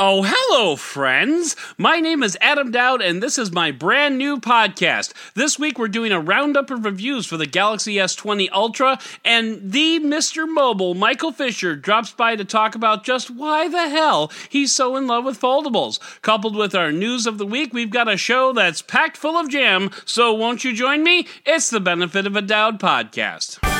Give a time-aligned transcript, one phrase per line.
[0.00, 1.56] Oh, hello, friends.
[1.76, 5.12] My name is Adam Doud, and this is my brand new podcast.
[5.34, 9.98] This week, we're doing a roundup of reviews for the Galaxy S20 Ultra, and the
[9.98, 10.48] Mr.
[10.48, 15.08] Mobile, Michael Fisher, drops by to talk about just why the hell he's so in
[15.08, 15.98] love with foldables.
[16.22, 19.50] Coupled with our news of the week, we've got a show that's packed full of
[19.50, 21.26] jam, so won't you join me?
[21.44, 23.77] It's the Benefit of a Doud podcast.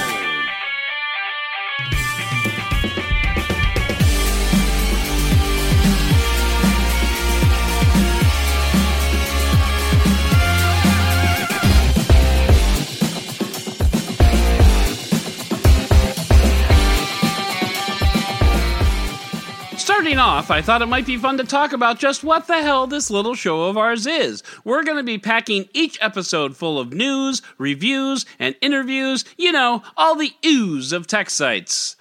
[20.08, 22.86] Starting off, I thought it might be fun to talk about just what the hell
[22.86, 24.42] this little show of ours is.
[24.64, 29.82] We're going to be packing each episode full of news, reviews, and interviews, you know,
[29.98, 31.94] all the ooze of tech sites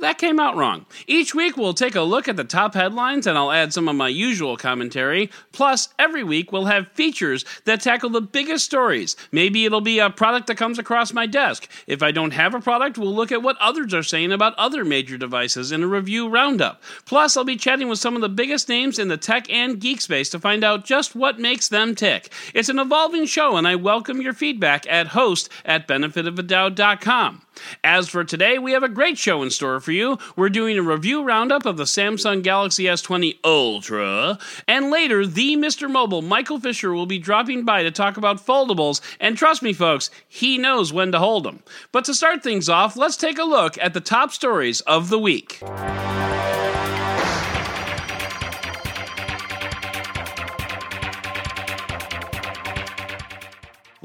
[0.00, 0.86] that came out wrong.
[1.06, 3.96] Each week we'll take a look at the top headlines and I'll add some of
[3.96, 5.30] my usual commentary.
[5.52, 9.16] Plus, every week we'll have features that tackle the biggest stories.
[9.32, 11.68] Maybe it'll be a product that comes across my desk.
[11.86, 14.84] If I don't have a product, we'll look at what others are saying about other
[14.84, 16.82] major devices in a review roundup.
[17.04, 20.00] Plus, I'll be chatting with some of the biggest names in the tech and geek
[20.00, 22.32] space to find out just what makes them tick.
[22.54, 27.45] It's an evolving show and I welcome your feedback at host at benefitofadoubt.com.
[27.84, 30.18] As for today, we have a great show in store for you.
[30.36, 35.90] We're doing a review roundup of the Samsung Galaxy S20 Ultra, and later, the Mr.
[35.90, 40.10] Mobile, Michael Fisher, will be dropping by to talk about foldables, and trust me, folks,
[40.28, 41.62] he knows when to hold them.
[41.92, 45.18] But to start things off, let's take a look at the top stories of the
[45.18, 45.60] week.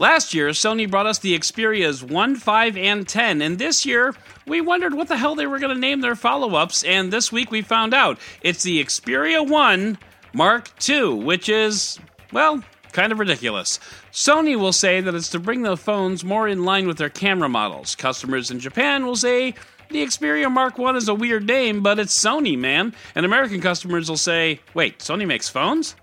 [0.02, 4.16] Last year, Sony brought us the Xperias 1, 5, and 10, and this year,
[4.48, 7.32] we wondered what the hell they were going to name their follow ups, and this
[7.32, 8.18] week we found out.
[8.42, 10.00] It's the Xperia 1
[10.34, 12.00] Mark II, which is,
[12.34, 12.64] well,
[12.94, 13.80] kind of ridiculous.
[14.12, 17.48] Sony will say that it's to bring the phones more in line with their camera
[17.48, 17.94] models.
[17.94, 19.54] Customers in Japan will say
[19.92, 22.96] the Xperia Mark 1 is a weird name, but it's Sony, man.
[23.14, 25.96] And American customers will say, wait, Sony makes phones?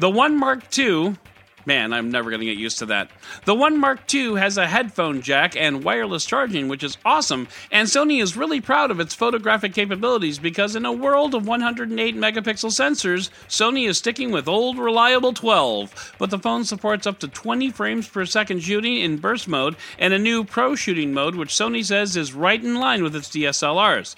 [0.00, 1.18] The One Mark II
[1.66, 3.10] Man, I'm never going to get used to that.
[3.46, 7.88] The One Mark II has a headphone jack and wireless charging, which is awesome, and
[7.88, 12.70] Sony is really proud of its photographic capabilities because in a world of 108 megapixel
[12.70, 16.14] sensors, Sony is sticking with old reliable 12.
[16.18, 20.12] But the phone supports up to 20 frames per second shooting in burst mode and
[20.12, 24.14] a new pro shooting mode, which Sony says is right in line with its DSLRs.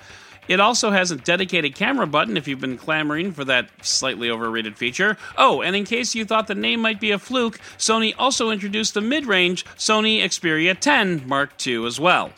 [0.49, 4.77] It also has a dedicated camera button if you've been clamoring for that slightly overrated
[4.77, 5.17] feature.
[5.37, 8.95] Oh, and in case you thought the name might be a fluke, Sony also introduced
[8.95, 12.33] the mid range Sony Xperia 10 Mark II as well.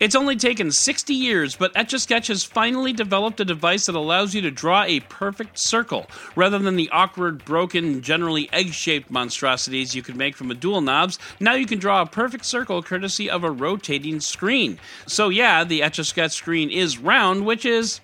[0.00, 3.94] It's only taken 60 years, but Etch a Sketch has finally developed a device that
[3.94, 9.10] allows you to draw a perfect circle, rather than the awkward, broken, generally egg shaped
[9.10, 11.18] monstrosities you could make from a dual knobs.
[11.38, 14.78] Now you can draw a perfect circle courtesy of a rotating screen.
[15.06, 18.00] So, yeah, the Etch a Sketch screen is round, which is.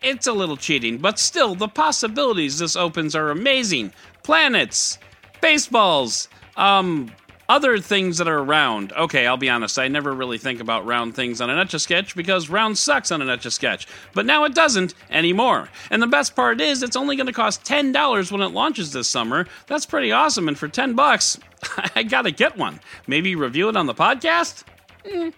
[0.00, 3.92] It's a little cheating, but still, the possibilities this opens are amazing.
[4.24, 4.98] Planets,
[5.40, 7.10] baseballs, um,
[7.48, 8.92] other things that are round.
[8.92, 11.78] Okay, I'll be honest, I never really think about round things on an Etch a
[11.78, 13.86] Sketch because round sucks on an Etch a Sketch.
[14.14, 15.68] But now it doesn't anymore.
[15.90, 19.08] And the best part is, it's only going to cost $10 when it launches this
[19.08, 19.46] summer.
[19.66, 21.38] That's pretty awesome, and for 10 bucks,
[21.94, 22.80] I gotta get one.
[23.06, 24.64] Maybe review it on the podcast?
[25.04, 25.30] Eh.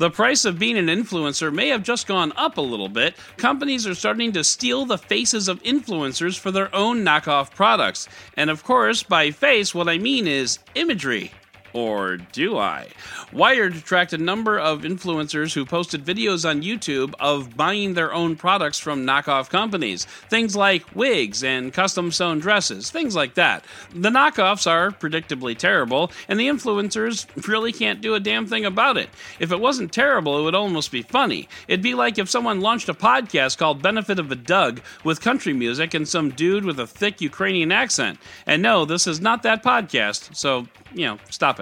[0.00, 3.16] The price of being an influencer may have just gone up a little bit.
[3.36, 8.08] Companies are starting to steal the faces of influencers for their own knockoff products.
[8.34, 11.32] And of course, by face, what I mean is imagery.
[11.72, 12.88] Or do I?
[13.32, 18.34] Wired tracked a number of influencers who posted videos on YouTube of buying their own
[18.34, 20.04] products from knockoff companies.
[20.04, 23.64] Things like wigs and custom sewn dresses, things like that.
[23.94, 28.96] The knockoffs are predictably terrible, and the influencers really can't do a damn thing about
[28.96, 29.08] it.
[29.38, 31.48] If it wasn't terrible, it would almost be funny.
[31.68, 35.52] It'd be like if someone launched a podcast called Benefit of a Doug with country
[35.52, 38.18] music and some dude with a thick Ukrainian accent.
[38.46, 41.59] And no, this is not that podcast, so, you know, stop.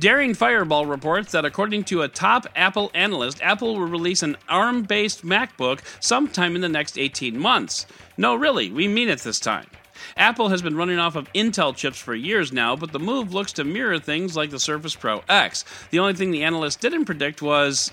[0.00, 4.82] Daring Fireball reports that according to a top Apple analyst, Apple will release an ARM
[4.82, 7.86] based MacBook sometime in the next 18 months.
[8.16, 9.66] No, really, we mean it this time.
[10.16, 13.52] Apple has been running off of Intel chips for years now, but the move looks
[13.52, 15.64] to mirror things like the Surface Pro X.
[15.90, 17.92] The only thing the analyst didn't predict was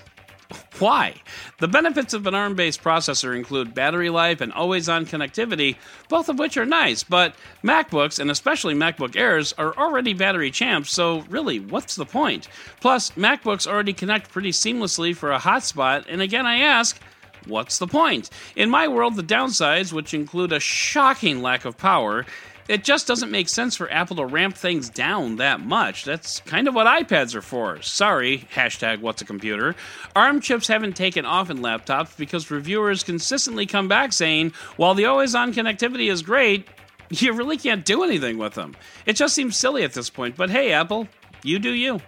[0.78, 1.14] Why?
[1.58, 5.76] The benefits of an ARM based processor include battery life and always on connectivity,
[6.08, 10.90] both of which are nice, but MacBooks, and especially MacBook Airs, are already battery champs,
[10.92, 12.48] so really, what's the point?
[12.80, 17.00] Plus, MacBooks already connect pretty seamlessly for a hotspot, and again, I ask,
[17.46, 18.30] what's the point?
[18.56, 22.26] In my world, the downsides, which include a shocking lack of power,
[22.68, 26.04] it just doesn't make sense for Apple to ramp things down that much.
[26.04, 27.82] That's kind of what iPads are for.
[27.82, 29.74] Sorry, hashtag what's a computer.
[30.14, 35.06] ARM chips haven't taken off in laptops because reviewers consistently come back saying, while the
[35.06, 36.66] always on connectivity is great,
[37.10, 38.74] you really can't do anything with them.
[39.06, 41.08] It just seems silly at this point, but hey, Apple,
[41.42, 42.00] you do you.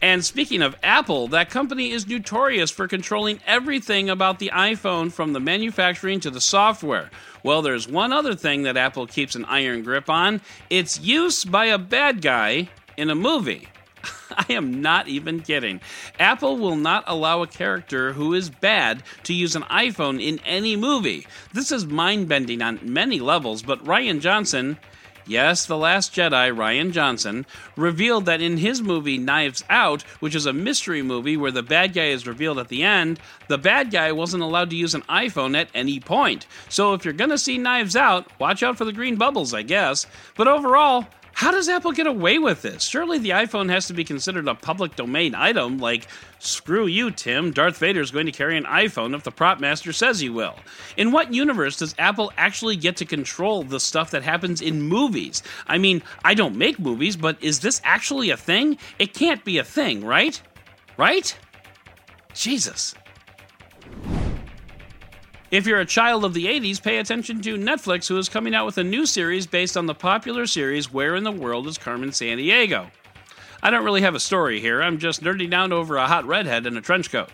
[0.00, 5.32] And speaking of Apple, that company is notorious for controlling everything about the iPhone from
[5.32, 7.10] the manufacturing to the software.
[7.42, 10.40] Well, there's one other thing that Apple keeps an iron grip on
[10.70, 13.68] its use by a bad guy in a movie.
[14.30, 15.80] I am not even kidding.
[16.18, 20.76] Apple will not allow a character who is bad to use an iPhone in any
[20.76, 21.26] movie.
[21.52, 24.78] This is mind bending on many levels, but Rian Johnson
[25.28, 27.46] yes, The Last Jedi, Rian Johnson,
[27.76, 31.92] revealed that in his movie Knives Out, which is a mystery movie where the bad
[31.92, 35.56] guy is revealed at the end, the bad guy wasn't allowed to use an iPhone
[35.56, 36.46] at any point.
[36.68, 40.06] So if you're gonna see Knives Out, watch out for the green bubbles, I guess.
[40.36, 41.06] But overall,
[41.38, 42.82] how does Apple get away with this?
[42.82, 46.08] Surely the iPhone has to be considered a public domain item, like,
[46.40, 49.92] screw you, Tim, Darth Vader is going to carry an iPhone if the prop master
[49.92, 50.56] says he will.
[50.96, 55.44] In what universe does Apple actually get to control the stuff that happens in movies?
[55.68, 58.76] I mean, I don't make movies, but is this actually a thing?
[58.98, 60.42] It can't be a thing, right?
[60.96, 61.38] Right?
[62.34, 62.96] Jesus.
[65.50, 68.66] If you're a child of the 80s, pay attention to Netflix, who is coming out
[68.66, 72.10] with a new series based on the popular series Where in the World is Carmen
[72.10, 72.90] Sandiego?
[73.62, 76.66] I don't really have a story here, I'm just nerding down over a hot redhead
[76.66, 77.30] in a trench coat.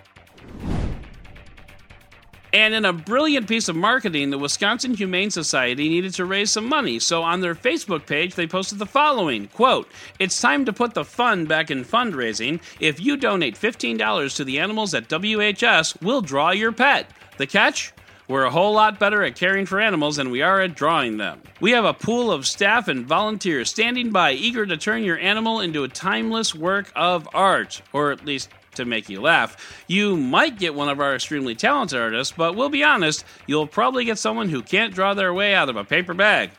[2.52, 6.68] And in a brilliant piece of marketing, the Wisconsin Humane Society needed to raise some
[6.68, 7.00] money.
[7.00, 9.90] So on their Facebook page, they posted the following quote,
[10.20, 12.62] It's time to put the fun back in fundraising.
[12.78, 17.10] If you donate $15 to the animals at WHS, we'll draw your pet.
[17.38, 17.92] The catch?
[18.26, 21.42] We're a whole lot better at caring for animals than we are at drawing them.
[21.60, 25.60] We have a pool of staff and volunteers standing by, eager to turn your animal
[25.60, 29.84] into a timeless work of art, or at least to make you laugh.
[29.88, 34.06] You might get one of our extremely talented artists, but we'll be honest, you'll probably
[34.06, 36.50] get someone who can't draw their way out of a paper bag.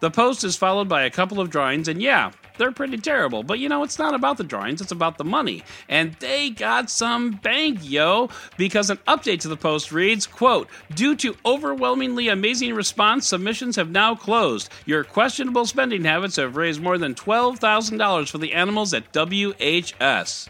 [0.00, 3.42] The post is followed by a couple of drawings, and yeah, they're pretty terrible.
[3.42, 5.64] But you know, it's not about the drawings, it's about the money.
[5.88, 8.28] And they got some bank, yo,
[8.58, 13.90] because an update to the post reads, quote, due to overwhelmingly amazing response, submissions have
[13.90, 14.68] now closed.
[14.84, 20.48] Your questionable spending habits have raised more than $12,000 for the animals at WHS.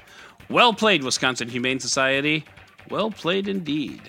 [0.48, 2.44] Well played, Wisconsin Humane Society.
[2.90, 4.02] Well played indeed.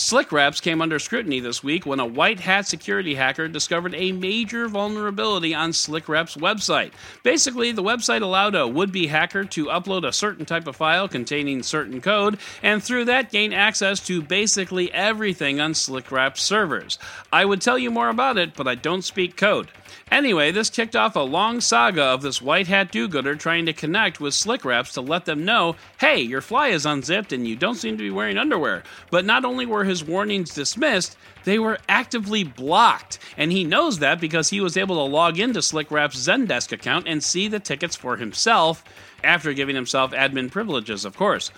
[0.00, 4.66] Slickwraps came under scrutiny this week when a white hat security hacker discovered a major
[4.66, 6.92] vulnerability on Slickwrap's website.
[7.22, 11.06] Basically, the website allowed a would be hacker to upload a certain type of file
[11.06, 16.98] containing certain code, and through that gain access to basically everything on Slickwrap's servers.
[17.30, 19.68] I would tell you more about it, but I don't speak code.
[20.10, 23.72] Anyway, this kicked off a long saga of this white hat do gooder trying to
[23.72, 27.76] connect with Slickwraps to let them know hey, your fly is unzipped and you don't
[27.76, 28.82] seem to be wearing underwear.
[29.10, 33.18] But not only were his warnings dismissed, they were actively blocked.
[33.36, 37.22] And he knows that because he was able to log into Slickwrap's Zendesk account and
[37.22, 38.82] see the tickets for himself,
[39.22, 41.50] after giving himself admin privileges, of course.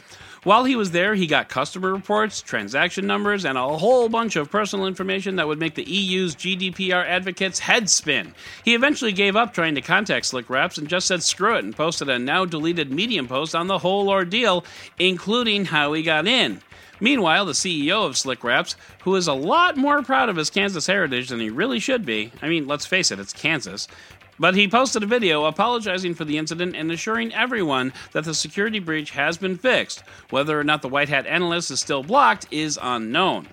[0.45, 4.51] While he was there, he got customer reports, transaction numbers, and a whole bunch of
[4.51, 8.35] personal information that would make the EU's GDPR advocates head spin.
[8.65, 12.09] He eventually gave up trying to contact Slickwraps and just said screw it and posted
[12.09, 14.65] a now deleted Medium post on the whole ordeal,
[14.99, 16.61] including how he got in.
[16.99, 20.89] Meanwhile, the CEO of Slick Wraps, who is a lot more proud of his Kansas
[20.89, 23.87] heritage than he really should be, I mean, let's face it, it's Kansas,
[24.39, 28.79] but he posted a video apologizing for the incident and assuring everyone that the security
[28.79, 30.03] breach has been fixed.
[30.31, 33.49] Whether or not the White Hat analyst is still blocked is unknown.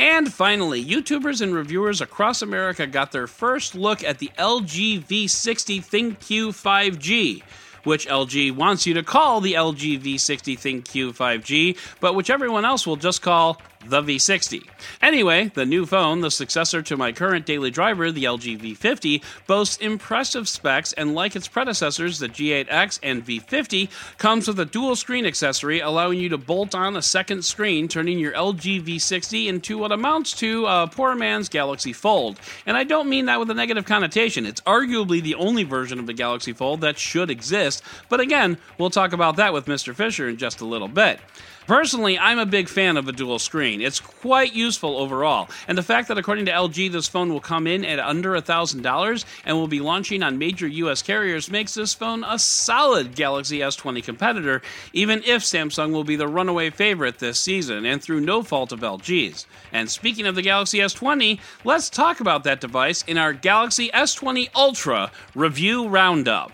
[0.00, 5.84] And finally, YouTubers and reviewers across America got their first look at the LG V60
[5.84, 7.42] ThinQ 5G
[7.84, 12.86] which LG wants you to call the LG V60 ThinQ 5G, but which everyone else
[12.86, 14.66] will just call the V60.
[15.00, 19.76] Anyway, the new phone, the successor to my current daily driver, the LG V50, boasts
[19.78, 25.24] impressive specs and, like its predecessors, the G8X and V50, comes with a dual screen
[25.24, 29.92] accessory allowing you to bolt on a second screen, turning your LG V60 into what
[29.92, 32.38] amounts to a poor man's Galaxy Fold.
[32.66, 34.44] And I don't mean that with a negative connotation.
[34.44, 38.90] It's arguably the only version of the Galaxy Fold that should exist, but again, we'll
[38.90, 39.94] talk about that with Mr.
[39.94, 41.20] Fisher in just a little bit.
[41.68, 43.82] Personally, I'm a big fan of a dual screen.
[43.82, 45.50] It's quite useful overall.
[45.68, 49.24] And the fact that, according to LG, this phone will come in at under $1,000
[49.44, 54.02] and will be launching on major US carriers makes this phone a solid Galaxy S20
[54.02, 54.62] competitor,
[54.94, 58.80] even if Samsung will be the runaway favorite this season and through no fault of
[58.80, 59.46] LG's.
[59.70, 64.48] And speaking of the Galaxy S20, let's talk about that device in our Galaxy S20
[64.56, 66.50] Ultra review roundup.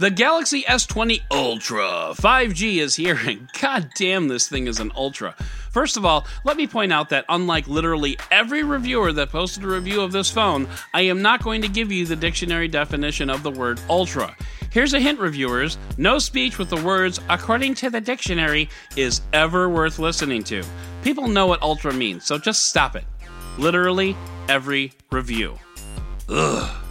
[0.00, 5.34] The Galaxy S20 Ultra 5G is here, and goddamn, this thing is an Ultra.
[5.72, 9.66] First of all, let me point out that unlike literally every reviewer that posted a
[9.66, 13.42] review of this phone, I am not going to give you the dictionary definition of
[13.42, 14.36] the word Ultra.
[14.70, 19.68] Here's a hint, reviewers no speech with the words, according to the dictionary, is ever
[19.68, 20.62] worth listening to.
[21.02, 23.04] People know what Ultra means, so just stop it.
[23.58, 24.16] Literally
[24.48, 25.58] every review.
[26.28, 26.84] Ugh.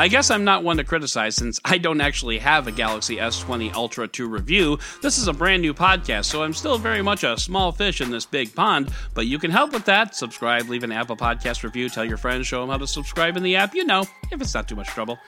[0.00, 3.74] I guess I'm not one to criticize since I don't actually have a Galaxy S20
[3.74, 4.78] Ultra to review.
[5.02, 8.12] This is a brand new podcast, so I'm still very much a small fish in
[8.12, 10.14] this big pond, but you can help with that.
[10.14, 13.42] Subscribe, leave an Apple Podcast review, tell your friends, show them how to subscribe in
[13.42, 15.18] the app, you know, if it's not too much trouble.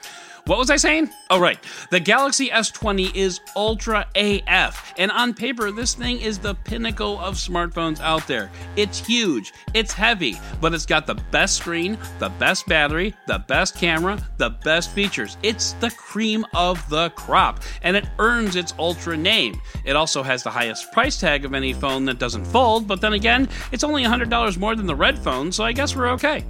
[0.45, 1.09] What was I saying?
[1.29, 1.59] Oh, right.
[1.91, 7.35] The Galaxy S20 is Ultra AF, and on paper, this thing is the pinnacle of
[7.35, 8.49] smartphones out there.
[8.75, 13.75] It's huge, it's heavy, but it's got the best screen, the best battery, the best
[13.75, 15.37] camera, the best features.
[15.43, 19.61] It's the cream of the crop, and it earns its Ultra name.
[19.85, 23.13] It also has the highest price tag of any phone that doesn't fold, but then
[23.13, 26.43] again, it's only $100 more than the red phone, so I guess we're okay.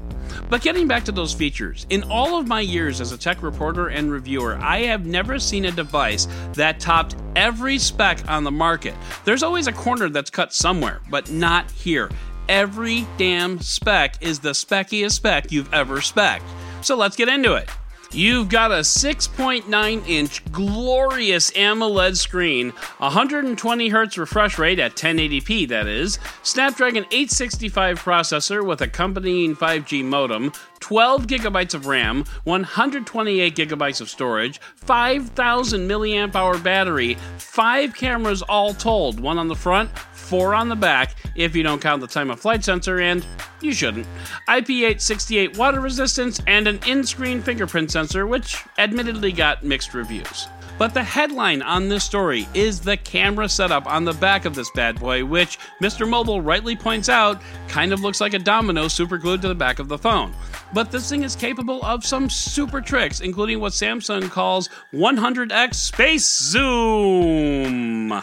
[0.50, 3.88] But getting back to those features, in all of my years as a tech reporter
[3.88, 8.96] and reviewer, I have never seen a device that topped every spec on the market.
[9.26, 12.10] There's always a corner that's cut somewhere, but not here.
[12.50, 16.42] Every damn spec is the speckiest spec you've ever spec.
[16.82, 17.70] So let's get into it.
[18.14, 25.88] You've got a 6.9 inch glorious AMOLED screen, 120 Hz refresh rate at 1080p, that
[25.88, 30.52] is, Snapdragon 865 processor with accompanying 5G modem,
[30.82, 38.74] 12 gigabytes of RAM, 128 gigabytes of storage, 5,000 milliamp hour battery, five cameras all
[38.74, 42.30] told, one on the front, four on the back, if you don't count the time
[42.30, 43.26] of flight sensor, and
[43.62, 44.08] you shouldn't.
[44.50, 50.48] IP868 water resistance and an in-screen fingerprint sensor, which admittedly got mixed reviews.
[50.82, 54.72] But the headline on this story is the camera setup on the back of this
[54.72, 56.10] bad boy, which Mr.
[56.10, 59.90] Mobile rightly points out kind of looks like a domino superglued to the back of
[59.90, 60.34] the phone.
[60.74, 66.28] But this thing is capable of some super tricks, including what Samsung calls 100x space
[66.28, 68.20] zoom.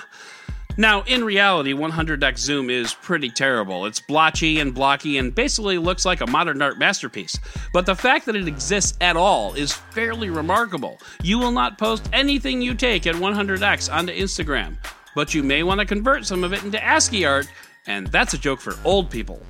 [0.81, 3.85] Now, in reality, 100x zoom is pretty terrible.
[3.85, 7.37] It's blotchy and blocky and basically looks like a modern art masterpiece.
[7.73, 11.01] But the fact that it exists at all is fairly remarkable.
[11.21, 14.77] You will not post anything you take at 100x onto Instagram,
[15.17, 17.49] but you may want to convert some of it into ASCII art,
[17.89, 19.43] and that's a joke for old people.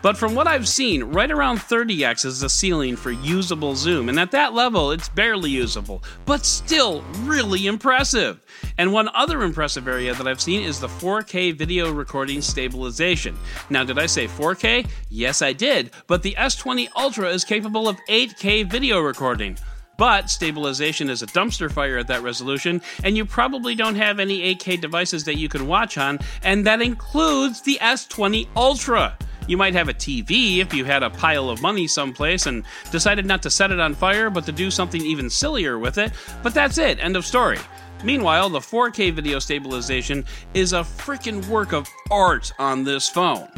[0.00, 4.18] But from what I've seen, right around 30x is the ceiling for usable zoom, and
[4.18, 8.43] at that level, it's barely usable, but still really impressive.
[8.76, 13.38] And one other impressive area that I've seen is the 4K video recording stabilization.
[13.70, 14.88] Now, did I say 4K?
[15.10, 19.56] Yes, I did, but the S20 Ultra is capable of 8K video recording.
[19.96, 24.54] But stabilization is a dumpster fire at that resolution, and you probably don't have any
[24.56, 29.16] 8K devices that you can watch on, and that includes the S20 Ultra.
[29.46, 33.26] You might have a TV if you had a pile of money someplace and decided
[33.26, 36.12] not to set it on fire but to do something even sillier with it,
[36.42, 37.58] but that's it, end of story.
[38.02, 43.48] Meanwhile, the 4K video stabilization is a freaking work of art on this phone.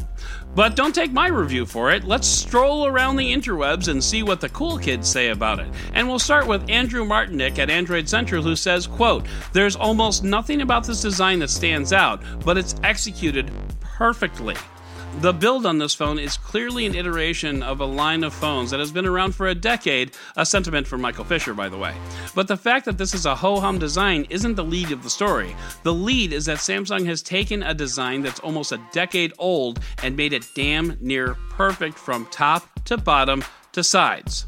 [0.55, 2.05] But don't take my review for it.
[2.05, 5.69] Let's stroll around the interwebs and see what the cool kids say about it.
[5.93, 10.62] And we'll start with Andrew Martonik at Android Central who says, quote, "There's almost nothing
[10.62, 13.50] about this design that stands out, but it's executed
[13.81, 14.57] perfectly."
[15.20, 18.80] The build on this phone is clearly an iteration of a line of phones that
[18.80, 21.94] has been around for a decade, a sentiment from Michael Fisher, by the way.
[22.35, 25.08] But the fact that this is a ho hum design isn't the lead of the
[25.08, 25.56] story.
[25.85, 30.16] The lead is that Samsung has taken a design that's almost a decade old and
[30.18, 33.42] made it damn near perfect from top to bottom
[33.73, 34.46] to sides.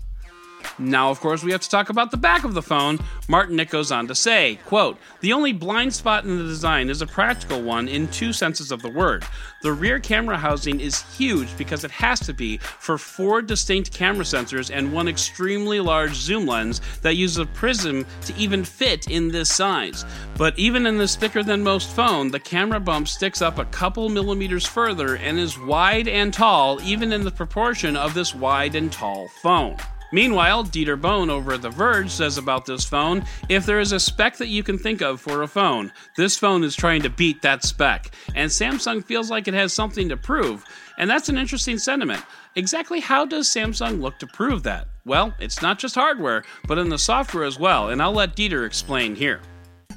[0.78, 2.98] Now, of course, we have to talk about the back of the phone.
[3.28, 7.06] Martonik goes on to say, quote, The only blind spot in the design is a
[7.06, 9.24] practical one in two senses of the word.
[9.62, 14.24] The rear camera housing is huge because it has to be for four distinct camera
[14.24, 19.28] sensors and one extremely large zoom lens that uses a prism to even fit in
[19.28, 20.04] this size.
[20.36, 24.08] But even in this thicker than most phone, the camera bump sticks up a couple
[24.08, 28.92] millimeters further and is wide and tall, even in the proportion of this wide and
[28.92, 29.76] tall phone.
[30.10, 34.00] Meanwhile, Dieter Bohn over at The Verge says about this phone if there is a
[34.00, 37.42] spec that you can think of for a phone, this phone is trying to beat
[37.42, 38.10] that spec.
[38.34, 40.64] And Samsung feels like it has something to prove.
[40.96, 42.24] And that's an interesting sentiment.
[42.56, 44.88] Exactly how does Samsung look to prove that?
[45.04, 48.66] Well, it's not just hardware, but in the software as well, and I'll let Dieter
[48.66, 49.40] explain here.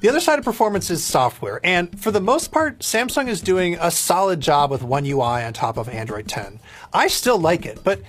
[0.02, 3.78] The other side of performance is software, and for the most part, Samsung is doing
[3.80, 6.60] a solid job with One UI on top of Android 10.
[6.92, 8.02] I still like it, but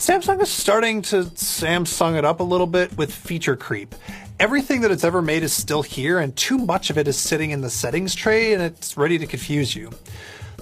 [0.00, 3.94] Samsung is starting to Samsung it up a little bit with feature creep.
[4.38, 7.50] Everything that it's ever made is still here, and too much of it is sitting
[7.50, 9.90] in the settings tray and it's ready to confuse you.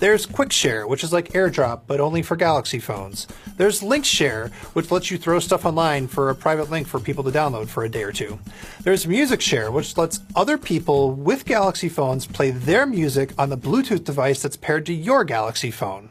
[0.00, 3.28] There's Quick Share, which is like AirDrop, but only for Galaxy phones.
[3.56, 7.22] There's Link Share, which lets you throw stuff online for a private link for people
[7.22, 8.40] to download for a day or two.
[8.82, 13.56] There's Music Share, which lets other people with Galaxy phones play their music on the
[13.56, 16.08] Bluetooth device that's paired to your Galaxy phone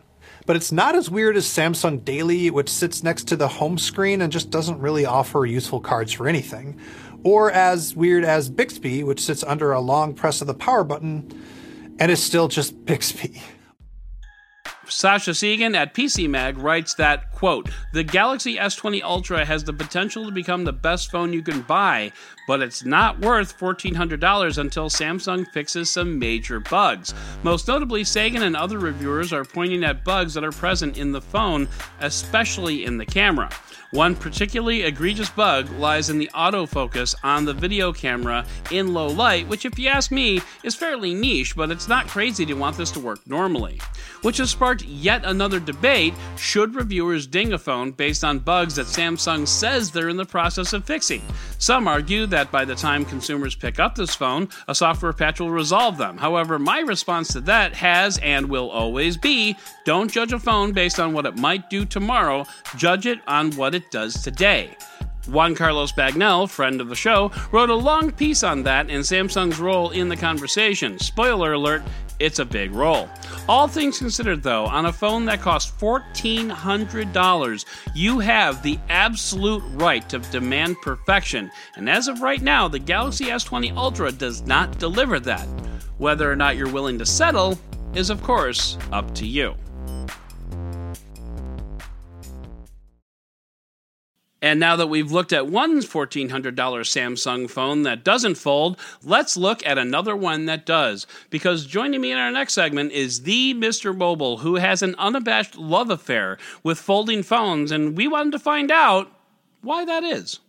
[0.47, 4.21] but it's not as weird as Samsung Daily, which sits next to the home screen
[4.21, 6.79] and just doesn't really offer useful cards for anything,
[7.23, 11.29] or as weird as Bixby, which sits under a long press of the power button
[11.99, 13.41] and is still just Bixby.
[14.85, 20.25] Sascha Segan at PC Mag writes that, quote, the Galaxy S20 Ultra has the potential
[20.25, 22.13] to become the best phone you can buy,
[22.47, 27.13] but it's not worth $1,400 until Samsung fixes some major bugs.
[27.43, 31.21] Most notably, Segan and other reviewers are pointing at bugs that are present in the
[31.21, 31.67] phone,
[31.99, 33.49] especially in the camera.
[33.91, 39.47] One particularly egregious bug lies in the autofocus on the video camera in low light,
[39.47, 42.91] which, if you ask me, is fairly niche, but it's not crazy to want this
[42.91, 43.79] to work normally.
[44.23, 48.87] Which has sparked yet another debate should reviewers ding a phone based on bugs that
[48.87, 51.21] Samsung says they're in the process of fixing?
[51.57, 55.49] Some argue that by the time consumers pick up this phone, a software patch will
[55.49, 56.17] resolve them.
[56.17, 60.99] However, my response to that has and will always be don't judge a phone based
[60.99, 64.77] on what it might do tomorrow, judge it on what it does today.
[65.27, 69.59] Juan Carlos Bagnell, friend of the show, wrote a long piece on that and Samsung's
[69.59, 70.97] role in the conversation.
[70.99, 71.81] Spoiler alert,
[72.19, 73.09] it's a big role.
[73.47, 80.07] All things considered, though, on a phone that costs $1,400, you have the absolute right
[80.09, 81.51] to demand perfection.
[81.75, 85.47] And as of right now, the Galaxy S20 Ultra does not deliver that.
[85.97, 87.59] Whether or not you're willing to settle
[87.93, 89.55] is, of course, up to you.
[94.41, 99.65] And now that we've looked at one $1,400 Samsung phone that doesn't fold, let's look
[99.65, 101.07] at another one that does.
[101.31, 103.95] Because joining me in our next segment is the Mr.
[103.95, 108.69] Mobile, who has an unabashed love affair with folding phones, and we wanted to find
[108.69, 109.11] out
[109.61, 110.39] why that is.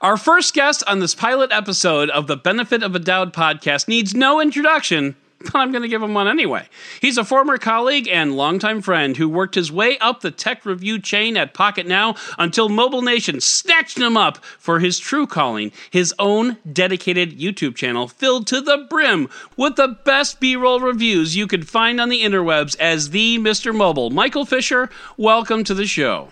[0.00, 4.14] Our first guest on this pilot episode of the Benefit of a Doubt podcast needs
[4.14, 6.68] no introduction but I'm going to give him one anyway.
[7.00, 10.98] He's a former colleague and longtime friend who worked his way up the tech review
[10.98, 16.58] chain at Pocketnow until Mobile Nation snatched him up for his true calling, his own
[16.70, 21.68] dedicated YouTube channel filled to the brim with the best B roll reviews you could
[21.68, 23.74] find on the interwebs as the Mr.
[23.74, 24.10] Mobile.
[24.10, 26.30] Michael Fisher, welcome to the show.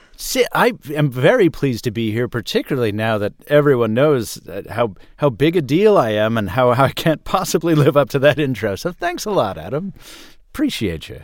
[0.53, 5.57] I am very pleased to be here, particularly now that everyone knows how how big
[5.57, 8.75] a deal I am and how, how I can't possibly live up to that intro.
[8.77, 9.95] So thanks a lot, Adam.
[10.53, 11.23] Appreciate you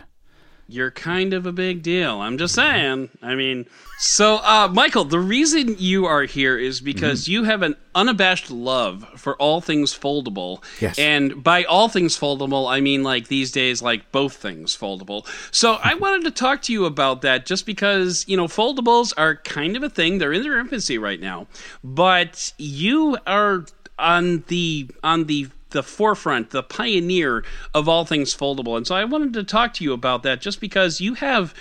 [0.66, 2.20] you're kind of a big deal.
[2.20, 3.10] I'm just saying.
[3.22, 3.66] I mean,
[3.98, 7.32] so uh, Michael, the reason you are here is because mm-hmm.
[7.32, 10.62] you have an unabashed love for all things foldable.
[10.80, 10.98] Yes.
[10.98, 15.26] And by all things foldable, I mean like these days, like both things foldable.
[15.52, 19.36] So I wanted to talk to you about that just because, you know, foldables are
[19.36, 20.18] kind of a thing.
[20.18, 21.46] They're in their infancy right now.
[21.82, 23.66] But you are
[23.98, 28.78] on the on the the forefront, the pioneer of all things foldable.
[28.78, 31.52] And so I wanted to talk to you about that just because you have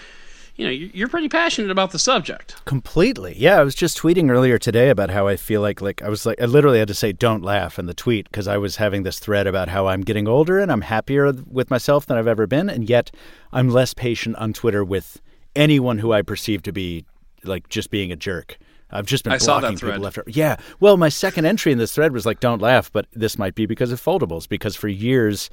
[0.56, 2.64] you know, you're pretty passionate about the subject.
[2.66, 3.34] Completely.
[3.36, 6.28] Yeah, I was just tweeting earlier today about how I feel like like I was
[6.28, 9.02] like I literally had to say don't laugh in the tweet because I was having
[9.02, 12.46] this thread about how I'm getting older and I'm happier with myself than I've ever
[12.46, 13.10] been and yet
[13.52, 15.20] I'm less patient on Twitter with
[15.56, 17.06] anyone who I perceive to be
[17.44, 18.60] like just being a jerk.
[18.94, 20.20] I've just been I blocking people left.
[20.28, 20.56] Yeah.
[20.80, 23.66] Well, my second entry in this thread was like, "Don't laugh," but this might be
[23.66, 24.48] because of foldables.
[24.48, 25.50] Because for years,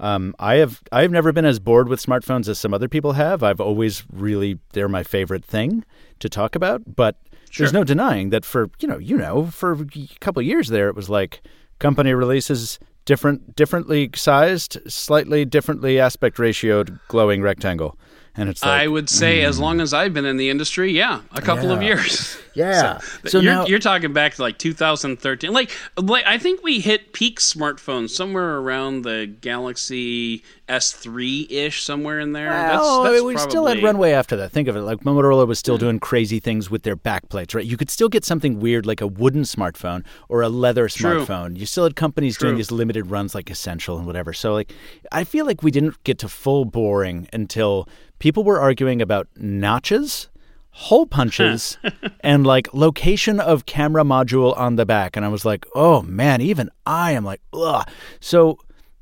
[0.00, 3.12] Um, I have I have never been as bored with smartphones as some other people
[3.12, 3.42] have.
[3.44, 5.84] I've always really they're my favorite thing
[6.18, 6.82] to talk about.
[6.96, 7.16] But
[7.50, 7.64] Sure.
[7.64, 9.86] there's no denying that for you know you know for a
[10.20, 11.42] couple of years there it was like
[11.78, 17.96] company releases different differently sized, slightly differently aspect ratioed glowing rectangle,
[18.34, 21.20] and it's like I would say, as long as I've been in the industry, yeah,
[21.32, 22.36] a couple of years.
[22.54, 22.98] yeah.
[22.98, 25.52] So, So you're, now you're talking back to like 2013.
[25.52, 32.18] Like, like I think we hit peak smartphones somewhere around the Galaxy S3 ish, somewhere
[32.20, 32.48] in there.
[32.48, 34.52] Well, that's, oh, that's we probably, still had runway after that.
[34.52, 37.64] Think of it like Motorola was still doing crazy things with their backplates, right?
[37.64, 41.24] You could still get something weird like a wooden smartphone or a leather True.
[41.24, 41.56] smartphone.
[41.58, 44.32] You still had companies doing these limited runs like Essential and whatever.
[44.32, 44.72] So like
[45.10, 47.88] I feel like we didn't get to full boring until
[48.18, 50.28] people were arguing about notches,
[50.72, 51.78] hole punches,
[52.20, 55.16] and like location of camera module on the back.
[55.16, 57.88] And I was like, oh man, even I am like, ugh.
[58.20, 58.58] So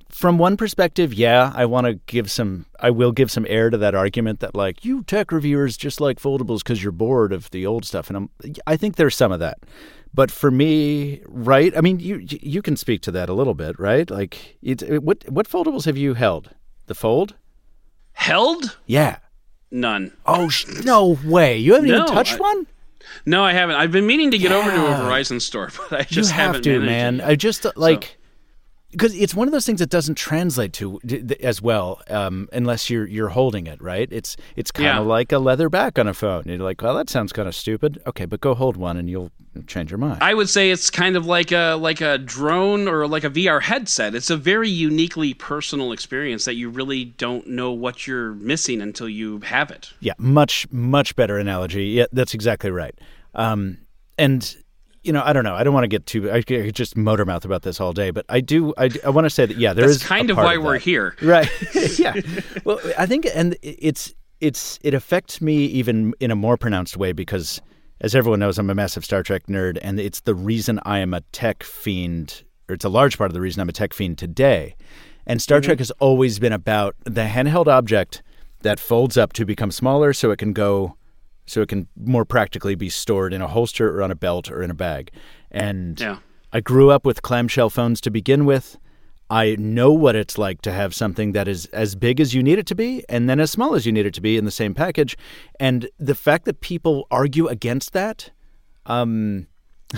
[0.09, 3.79] from one perspective, yeah, I want to give some, I will give some air to
[3.79, 7.65] that argument that like you tech reviewers just like foldables because you're bored of the
[7.65, 8.31] old stuff, and I'm,
[8.67, 9.59] I think there's some of that.
[10.13, 11.73] But for me, right?
[11.77, 14.11] I mean, you you can speak to that a little bit, right?
[14.11, 16.51] Like, it, it- what what foldables have you held?
[16.87, 17.37] The fold?
[18.15, 18.77] Held?
[18.87, 19.19] Yeah.
[19.71, 20.13] None.
[20.27, 21.57] Oh sh- no way!
[21.59, 22.67] You haven't No, even touched I- one.
[23.27, 23.77] No, I haven't.
[23.77, 26.47] I've been meaning to get over to a Verizon store, but I You just have
[26.55, 27.21] haven't to, man.
[27.21, 27.27] it.
[27.27, 28.19] I just like
[28.91, 30.99] because it's one of those things that doesn't translate to
[31.41, 34.09] as well um, unless you're you're holding it right.
[34.11, 35.01] It's it's kind Yeah.
[35.01, 36.45] of like a leather back on a phone.
[36.47, 38.03] You're like, well, that sounds kind of stupid.
[38.07, 39.31] Okay, but go hold one and you'll
[39.67, 40.19] change your mind.
[40.23, 43.61] I would say it's kind of like a like a drone or like a VR
[43.63, 44.15] headset.
[44.15, 49.09] It's a very uniquely personal experience that you really don't know what you're missing until
[49.09, 49.91] you have it.
[50.01, 51.87] Yeah, much much better analogy.
[51.87, 52.97] Yeah, that's exactly right.
[53.35, 53.79] Um,
[54.19, 54.57] and
[55.03, 55.55] you know, I don't know.
[55.55, 56.31] I don't want to get too.
[56.31, 58.75] I could just motor mouth about this all day, but I do.
[58.77, 60.75] I, I want to say that yeah, there is That's kind a of why we're
[60.75, 60.83] that.
[60.83, 61.17] here.
[61.23, 61.49] right
[61.99, 62.15] yeah
[62.65, 67.13] well i think and it's it's it affects me even in a more pronounced way
[67.13, 67.61] because
[68.01, 71.15] as everyone knows i'm a massive star trek nerd and it's the reason i am
[71.15, 74.19] a tech fiend or it's a large part of the reason i'm a tech fiend
[74.19, 74.75] today
[75.27, 75.67] and star mm-hmm.
[75.67, 78.23] trek has always been about the handheld object
[78.63, 80.97] that folds up to become smaller so it can go
[81.47, 84.63] so it can more practically be stored in a holster or on a belt or
[84.63, 85.11] in a bag
[85.51, 86.19] and Yeah.
[86.53, 88.77] I grew up with clamshell phones to begin with.
[89.33, 92.59] I know what it's like to have something that is as big as you need
[92.59, 94.51] it to be and then as small as you need it to be in the
[94.51, 95.17] same package.
[95.61, 98.31] And the fact that people argue against that,
[98.87, 99.47] um,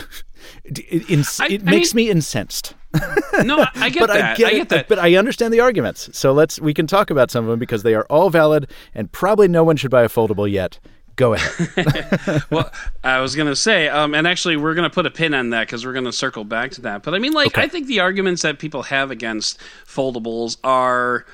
[0.64, 0.78] it,
[1.10, 2.74] it, I- it I makes mean- me incensed.
[3.44, 4.34] No, I get but that.
[4.34, 4.88] I get, I get that.
[4.88, 6.10] But I understand the arguments.
[6.12, 9.10] So let's we can talk about some of them because they are all valid and
[9.10, 10.78] probably no one should buy a foldable yet.
[11.16, 12.42] Go ahead.
[12.50, 12.70] well,
[13.04, 15.84] I was gonna say, um, and actually, we're gonna put a pin on that because
[15.84, 17.02] we're gonna circle back to that.
[17.02, 21.26] But I mean, like, I think the arguments that people have against foldables are.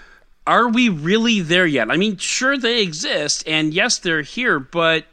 [0.47, 1.91] Are we really there yet?
[1.91, 5.05] I mean, sure they exist, and yes, they're here, but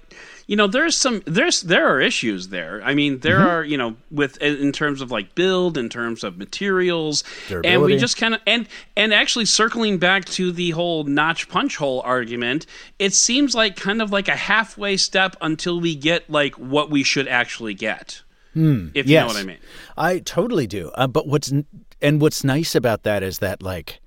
[0.47, 2.81] you know, there's some there's there are issues there.
[2.83, 3.47] I mean, there Mm-hmm.
[3.47, 7.23] are you know with in terms of like build, in terms of materials,
[7.63, 11.77] and we just kind of and and actually circling back to the whole notch punch
[11.77, 12.65] hole argument,
[12.99, 17.01] it seems like kind of like a halfway step until we get like what we
[17.03, 18.21] should actually get.
[18.53, 19.57] if you know what I mean.
[19.97, 20.91] I totally do.
[20.95, 21.51] Uh, but what's
[22.01, 23.99] and what's nice about that is that like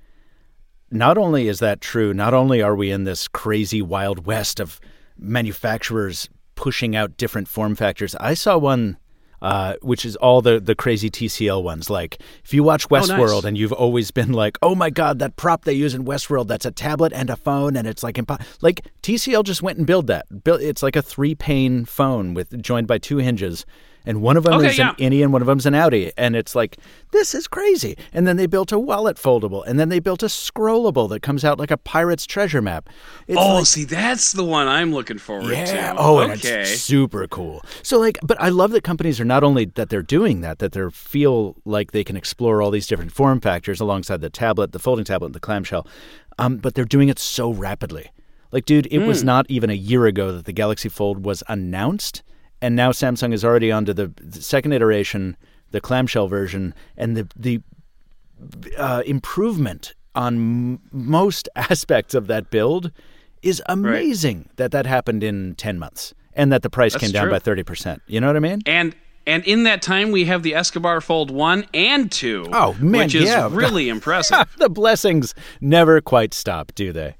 [0.90, 4.80] not only is that true, not only are we in this crazy wild west of
[5.18, 8.14] manufacturers pushing out different form factors.
[8.16, 8.96] I saw one
[9.40, 11.88] uh, which is all the the crazy TCL ones.
[11.88, 13.44] Like if you watch Westworld nice.
[13.44, 16.66] and you've always been like, "Oh my god, that prop they use in Westworld, that's
[16.66, 18.40] a tablet and a phone and it's like impo-.
[18.60, 20.26] like TCL just went and built that.
[20.44, 23.64] It's like a three-pane phone with joined by two hinges.
[24.06, 24.90] And one of them Okay, is yeah.
[24.90, 26.12] an innie and one of them's an outie.
[26.16, 26.78] And it's like,
[27.10, 27.96] this is crazy.
[28.12, 29.62] And then they built a wallet foldable.
[29.66, 32.88] And then they built a scrollable that comes out like a pirate's treasure map.
[33.26, 35.92] It's Oh, like- see, that's the one I'm looking forward yeah.
[35.92, 35.98] to.
[35.98, 36.62] Oh, and okay.
[36.62, 37.62] it's super cool.
[37.82, 40.72] So like, but I love that companies are not only that they're doing that, that
[40.72, 44.78] they feel like they can explore all these different form factors alongside the tablet, the
[44.78, 45.86] folding tablet, and the clamshell,
[46.38, 48.10] um, but they're doing it so rapidly.
[48.52, 52.22] Like, dude, it was not even a year ago that the Galaxy Fold was announced,
[52.60, 55.36] and now Samsung is already onto the, the second iteration,
[55.70, 57.60] the clamshell version, and the the
[58.76, 62.90] uh, improvement on m- most aspects of that build
[63.42, 67.24] is amazing that that happened in 10 months and that the price That's came down
[67.24, 67.32] true.
[67.32, 68.00] by 30%.
[68.06, 68.60] You know what I mean?
[68.66, 68.94] and
[69.26, 72.46] and in that time, we have the Escobar Fold one and two.
[72.50, 73.46] Oh, man, which is yeah.
[73.52, 74.46] really impressive.
[74.56, 77.14] the blessings never quite stop, do they?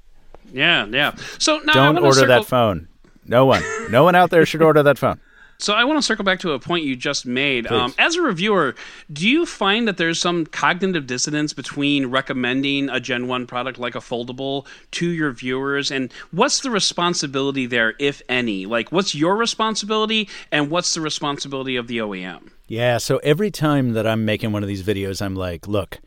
[0.51, 1.15] yeah, yeah.
[1.37, 2.87] So now Don't order circle- that phone.
[3.27, 3.61] No one.
[3.91, 5.21] No one out there should order that phone.
[5.61, 7.67] So I want to circle back to a point you just made.
[7.67, 8.75] Um, as a reviewer,
[9.11, 13.93] do you find that there's some cognitive dissonance between recommending a Gen 1 product like
[13.93, 15.91] a foldable to your viewers?
[15.91, 18.65] And what's the responsibility there, if any?
[18.65, 22.51] Like, what's your responsibility and what's the responsibility of the OEM?
[22.69, 25.99] Yeah, so every time that I'm making one of these videos, I'm like, look,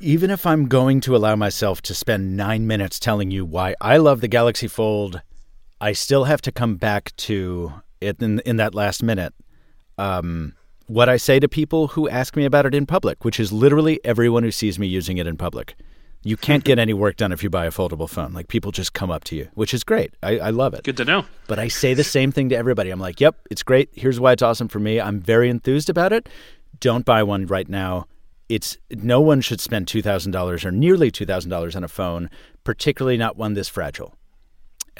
[0.00, 3.98] even if I'm going to allow myself to spend nine minutes telling you why I
[3.98, 5.20] love the Galaxy Fold,
[5.82, 9.34] I still have to come back to in, in that last minute.
[9.96, 10.54] Um,
[10.86, 14.00] what I say to people who ask me about it in public, which is literally
[14.04, 15.74] everyone who sees me using it in public.
[16.24, 18.32] You can't get any work done if you buy a foldable phone.
[18.32, 20.14] Like people just come up to you, which is great.
[20.22, 20.82] I, I love it.
[20.82, 21.26] Good to know.
[21.46, 22.90] But I say the same thing to everybody.
[22.90, 23.90] I'm like, yep, it's great.
[23.92, 25.00] Here's why it's awesome for me.
[25.00, 26.28] I'm very enthused about it.
[26.80, 28.06] Don't buy one right now.
[28.48, 31.88] It's no one should spend two thousand dollars or nearly two thousand dollars on a
[31.88, 32.30] phone,
[32.64, 34.14] particularly not one this fragile.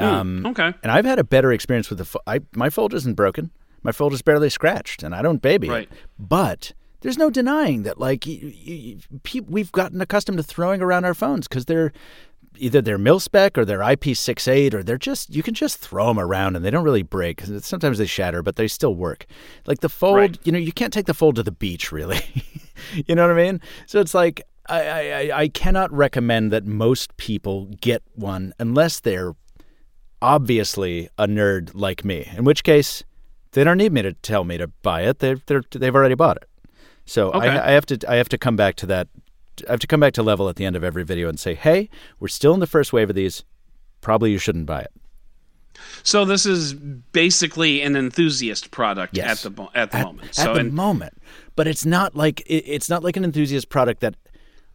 [0.05, 0.73] Um, okay.
[0.83, 2.05] And I've had a better experience with the.
[2.05, 3.51] Fo- I, my fold isn't broken.
[3.83, 5.89] My fold is barely scratched, and I don't baby right.
[5.91, 5.99] it.
[6.19, 8.99] But there's no denying that, like, you, you,
[9.31, 11.93] you, we've gotten accustomed to throwing around our phones because they're
[12.57, 16.19] either they're mil spec or they're IP68 or they're just you can just throw them
[16.19, 17.41] around and they don't really break.
[17.61, 19.27] Sometimes they shatter, but they still work.
[19.67, 20.39] Like the fold, right.
[20.45, 22.21] you know, you can't take the fold to the beach, really.
[23.07, 23.61] you know what I mean?
[23.87, 29.35] So it's like I, I I cannot recommend that most people get one unless they're
[30.21, 32.31] obviously a nerd like me.
[32.37, 33.03] In which case,
[33.53, 35.19] they don't need me to tell me to buy it.
[35.19, 36.49] They're, they're they've already bought it.
[37.07, 37.49] So okay.
[37.49, 39.09] I, I have to I have to come back to that.
[39.67, 41.55] I have to come back to level at the end of every video and say,
[41.55, 41.89] "Hey,
[42.21, 43.45] we're still in the first wave of these.
[44.01, 44.93] Probably you shouldn't buy it."
[46.03, 49.45] So this is basically an enthusiast product yes.
[49.45, 50.29] at the at the at, moment.
[50.29, 51.15] At so the in, moment,
[51.57, 54.15] but it's not like it, it's not like an enthusiast product that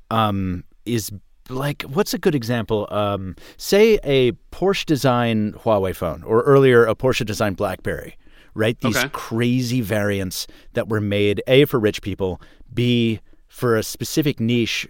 [0.10, 1.12] um, is
[1.50, 2.88] like what's a good example?
[2.92, 8.18] Um, say a Porsche design Huawei phone, or earlier a Porsche design BlackBerry.
[8.56, 9.10] Right, these okay.
[9.14, 12.40] crazy variants that were made a for rich people,
[12.72, 14.88] b for a specific niche,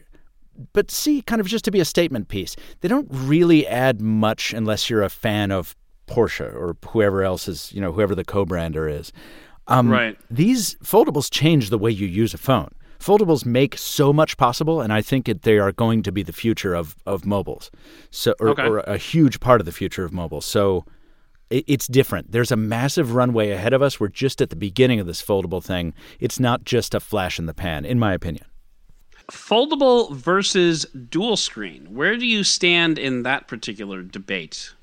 [0.74, 2.58] but c kind of just to be a statement piece.
[2.82, 7.72] They don't really add much unless you're a fan of Porsche or whoever else is,
[7.72, 9.14] you know, whoever the co-brander is.
[9.68, 10.18] Um, right.
[10.30, 12.70] These foldables change the way you use a phone.
[13.04, 16.32] Foldables make so much possible, and I think it, they are going to be the
[16.32, 17.70] future of, of mobiles,
[18.12, 18.64] so or, okay.
[18.64, 20.40] or a huge part of the future of mobile.
[20.40, 20.86] So
[21.50, 22.32] it, it's different.
[22.32, 24.00] There's a massive runway ahead of us.
[24.00, 25.94] We're just at the beginning of this foldable thing.
[26.20, 28.46] It's not just a flash in the pan, in my opinion.
[29.32, 31.94] Foldable versus dual screen.
[31.94, 34.74] Where do you stand in that particular debate?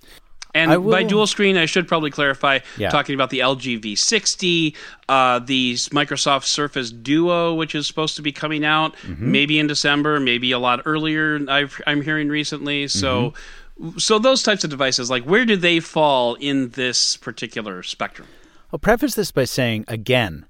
[0.54, 2.90] And by dual screen, I should probably clarify yeah.
[2.90, 4.74] talking about the LG V60,
[5.08, 9.30] uh, the Microsoft Surface Duo, which is supposed to be coming out mm-hmm.
[9.30, 11.38] maybe in December, maybe a lot earlier.
[11.48, 12.88] i am hearing recently.
[12.88, 13.34] So,
[13.80, 13.98] mm-hmm.
[13.98, 18.26] so those types of devices, like where do they fall in this particular spectrum?
[18.72, 20.46] I'll preface this by saying again,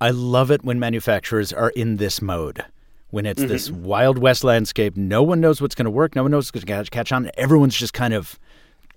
[0.00, 2.64] I love it when manufacturers are in this mode.
[3.10, 3.48] When it's mm-hmm.
[3.48, 6.64] this Wild West landscape, no one knows what's going to work, no one knows what's
[6.64, 7.28] going to catch on.
[7.36, 8.38] Everyone's just kind of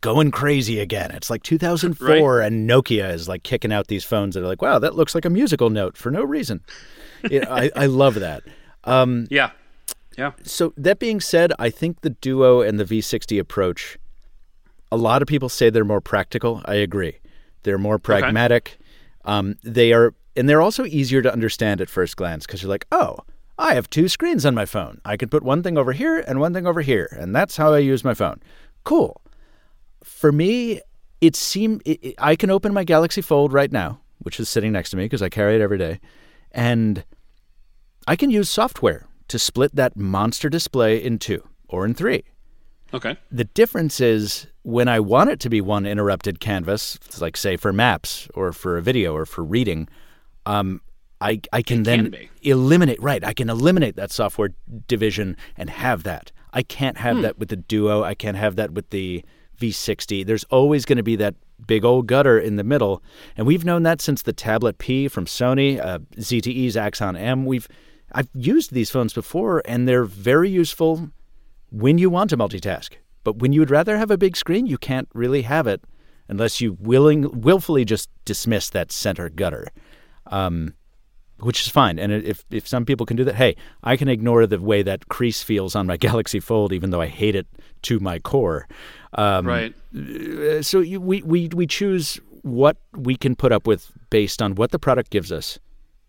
[0.03, 1.11] going crazy again.
[1.11, 2.45] It's like 2004, right.
[2.45, 5.25] and Nokia is like kicking out these phones that are like, wow, that looks like
[5.25, 6.61] a musical note for no reason.
[7.23, 8.43] it, I, I love that.
[8.83, 9.51] Um, yeah.
[10.17, 10.33] Yeah.
[10.43, 13.97] So, that being said, I think the Duo and the V60 approach,
[14.91, 16.61] a lot of people say they're more practical.
[16.65, 17.17] I agree.
[17.63, 18.77] They're more pragmatic.
[19.25, 19.33] Okay.
[19.33, 22.85] Um, they are, and they're also easier to understand at first glance because you're like,
[22.91, 23.19] oh,
[23.57, 24.99] I have two screens on my phone.
[25.05, 27.73] I can put one thing over here and one thing over here, and that's how
[27.73, 28.41] I use my phone.
[28.83, 29.22] Cool
[30.03, 30.81] for me,
[31.21, 34.89] it seemed it, I can open my Galaxy Fold right now, which is sitting next
[34.91, 35.99] to me because I carry it every day,
[36.51, 37.03] and
[38.07, 42.23] I can use software to split that monster display in two or in three.
[42.93, 43.17] Okay.
[43.31, 47.73] The difference is when I want it to be one interrupted canvas, like say for
[47.73, 49.87] maps or for a video or for reading,
[50.45, 50.81] um,
[51.19, 53.23] I I can it then can eliminate right.
[53.23, 54.49] I can eliminate that software
[54.87, 56.31] division and have that.
[56.51, 57.21] I can't have hmm.
[57.23, 58.03] that with the Duo.
[58.03, 59.23] I can't have that with the
[59.59, 60.25] V60.
[60.25, 61.35] There's always going to be that
[61.65, 63.01] big old gutter in the middle,
[63.37, 67.45] and we've known that since the Tablet P from Sony, uh, ZTE's Axon M.
[67.45, 67.67] We've
[68.11, 71.09] I've used these phones before, and they're very useful
[71.71, 72.93] when you want to multitask.
[73.23, 75.83] But when you would rather have a big screen, you can't really have it
[76.27, 79.67] unless you willing willfully just dismiss that center gutter.
[80.27, 80.73] Um,
[81.43, 81.99] which is fine.
[81.99, 85.07] And if if some people can do that, hey, I can ignore the way that
[85.09, 87.47] crease feels on my Galaxy Fold, even though I hate it
[87.83, 88.67] to my core.
[89.13, 89.73] Um, right.
[90.63, 94.71] So you, we we we choose what we can put up with based on what
[94.71, 95.59] the product gives us.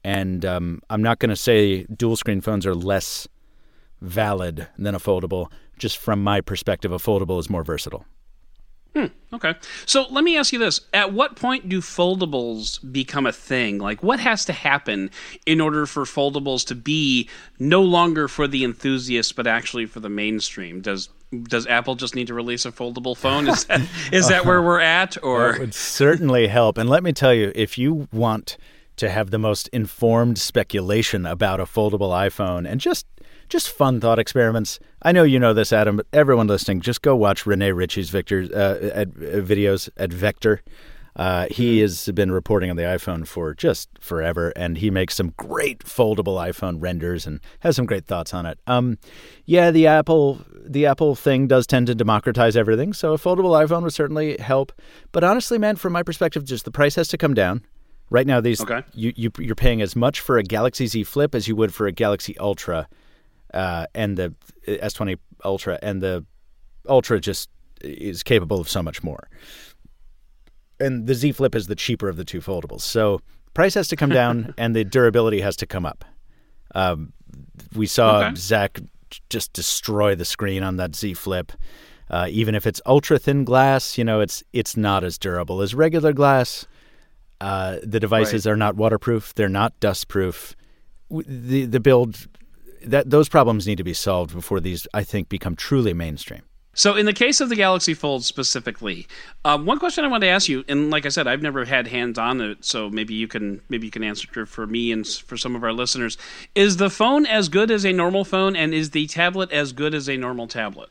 [0.03, 3.27] And um, I'm not going to say dual screen phones are less
[4.03, 5.51] valid than a foldable.
[5.79, 8.05] Just from my perspective, a foldable is more versatile.
[8.95, 9.55] Hmm, okay.
[9.87, 10.81] So let me ask you this.
[10.93, 13.79] At what point do foldables become a thing?
[13.79, 15.11] Like, what has to happen
[15.47, 17.29] in order for foldables to be
[17.59, 20.81] no longer for the enthusiasts, but actually for the mainstream?
[20.81, 21.09] Does
[21.43, 23.49] does Apple just need to release a foldable phone?
[23.49, 23.81] Is that,
[24.13, 25.21] is that where we're at?
[25.23, 26.79] Or That would certainly help.
[26.79, 28.57] And let me tell you, if you want
[28.97, 33.07] to have the most informed speculation about a foldable iPhone and just
[33.49, 34.79] just fun thought experiments.
[35.03, 38.49] I know you know this, Adam, but everyone listening, just go watch Rene Ritchie's Victor
[38.55, 40.63] uh, at, uh, videos at Vector.
[41.17, 45.33] Uh, he has been reporting on the iPhone for just forever, and he makes some
[45.37, 48.59] great foldable iPhone renders and has some great thoughts on it.
[48.67, 48.99] Um,
[49.45, 53.83] yeah, the Apple the Apple thing does tend to democratize everything, so a foldable iPhone
[53.85, 54.73] would certainly help.
[55.13, 57.65] But honestly, man, from my perspective, just the price has to come down.
[58.11, 58.83] Right now, these Okay.
[58.93, 61.87] you, you you're paying as much for a Galaxy Z Flip as you would for
[61.87, 62.89] a Galaxy Ultra,
[63.55, 64.35] uh, and the
[64.69, 66.27] S20 Ultra, and the
[66.89, 67.49] Ultra just
[67.81, 69.29] is capable of so much more.
[70.81, 73.21] And the Z Flip is the cheaper of the two foldables, so
[73.55, 76.05] price has to come down, and the durability has to come up.
[76.75, 77.13] Um,
[77.75, 78.35] we saw Okay.
[78.35, 78.81] Zach
[79.31, 81.53] just destroy the screen on that Z Flip.
[82.11, 85.75] Uh, even if it's ultra thin glass, you know it's it's not as durable as
[85.75, 86.67] regular glass.
[87.41, 90.55] Uh, the devices are not waterproof; they're not dust proof.
[91.11, 92.27] The the build
[92.85, 96.43] that those problems need to be solved before these, I think, become truly mainstream.
[96.77, 99.07] So, in the case of the Galaxy Fold specifically,
[99.45, 101.87] um, one question I wanted to ask you, and like I said, I've never had
[101.87, 105.37] hands on it, so maybe you can maybe you can answer for me and for
[105.37, 106.19] some of our listeners:
[106.57, 109.95] Is the phone as good as a normal phone, and is the tablet as good
[109.95, 110.91] as a normal tablet?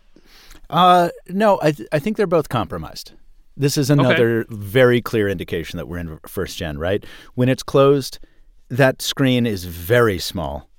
[0.69, 3.12] Uh, no, I th- I think they're both compromised.
[3.58, 7.06] This is another very clear indication that we're in first gen, right?
[7.36, 8.19] When it's closed,
[8.69, 10.69] that screen is very small,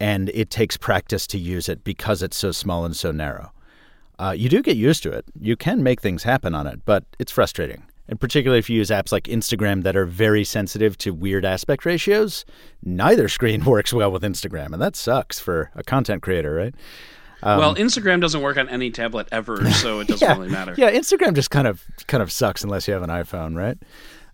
[0.00, 3.52] and it takes practice to use it because it's so small and so narrow.
[4.18, 5.24] Uh, you do get used to it.
[5.38, 7.84] You can make things happen on it, but it's frustrating.
[8.08, 11.84] And particularly if you use apps like Instagram that are very sensitive to weird aspect
[11.84, 12.44] ratios,
[12.82, 16.74] neither screen works well with Instagram, and that sucks for a content creator, right?
[17.42, 20.74] well, Instagram doesn't work on any tablet ever, so it doesn't yeah, really matter.
[20.76, 23.78] Yeah, Instagram just kind of kind of sucks unless you have an iPhone, right?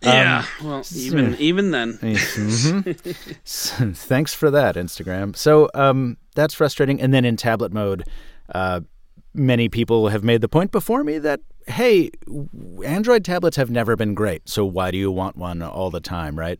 [0.01, 3.95] Yeah, well, even even then, Mhm.
[3.95, 5.35] Thanks for that, Instagram.
[5.35, 7.01] So um, that's frustrating.
[7.01, 8.03] And then in tablet mode,
[8.53, 8.81] uh,
[9.33, 12.09] many people have made the point before me that hey,
[12.85, 14.47] Android tablets have never been great.
[14.47, 16.59] So why do you want one all the time, right?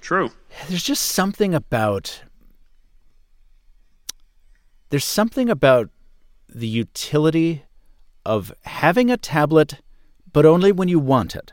[0.00, 0.30] true.
[0.68, 2.22] There's just something about
[4.90, 5.90] there's something about
[6.48, 7.64] the utility
[8.24, 9.80] of having a tablet,
[10.32, 11.52] but only when you want it.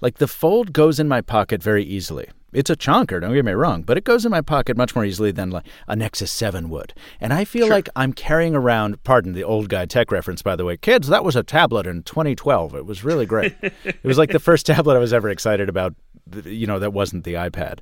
[0.00, 2.28] Like the fold goes in my pocket very easily.
[2.52, 5.04] It's a chonker, don't get me wrong, but it goes in my pocket much more
[5.04, 6.94] easily than like a Nexus 7 would.
[7.20, 10.64] And I feel like I'm carrying around, pardon the old guy tech reference, by the
[10.64, 10.76] way.
[10.76, 12.74] Kids, that was a tablet in 2012.
[12.74, 13.54] It was really great.
[13.62, 15.94] it was like the first tablet I was ever excited about,
[16.44, 17.80] you know, that wasn't the iPad.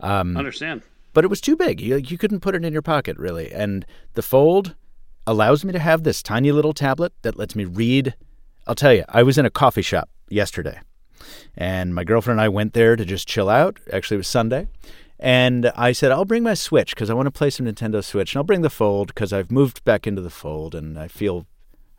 [0.00, 0.82] Um, Understand?
[1.12, 1.80] but it was too big.
[1.80, 3.52] You, you couldn't put it in your pocket, really.
[3.52, 4.74] And the Fold
[5.26, 8.14] allows me to have this tiny little tablet that lets me read.
[8.66, 10.80] I'll tell you, I was in a coffee shop yesterday,
[11.56, 13.78] and my girlfriend and I went there to just chill out.
[13.92, 14.68] Actually, it was Sunday.
[15.18, 18.34] And I said, I'll bring my Switch because I want to play some Nintendo Switch.
[18.34, 21.46] And I'll bring the Fold because I've moved back into the Fold and I feel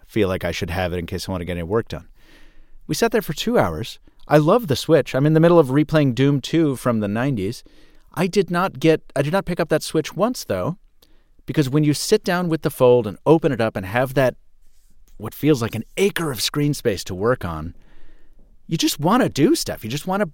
[0.05, 2.07] feel like I should have it in case I want to get any work done.
[2.87, 3.99] We sat there for two hours.
[4.27, 5.13] I love the Switch.
[5.13, 7.63] I'm in the middle of replaying Doom 2 from the 90s.
[8.13, 10.77] I did not get, I did not pick up that Switch once though,
[11.45, 14.35] because when you sit down with the Fold and open it up and have that,
[15.17, 17.75] what feels like an acre of screen space to work on,
[18.67, 19.83] you just want to do stuff.
[19.83, 20.29] You just want to